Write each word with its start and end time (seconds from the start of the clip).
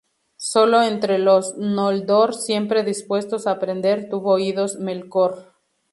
Sólo 0.39 0.81
entre 0.81 1.19
los 1.19 1.57
noldor, 1.59 2.33
siempre 2.33 2.83
dispuestos 2.83 3.45
a 3.45 3.51
aprender, 3.51 4.09
tuvo 4.09 4.31
oídos 4.31 4.77
Melkor. 4.77 5.53